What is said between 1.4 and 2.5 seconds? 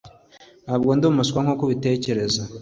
nkuko ubitekereza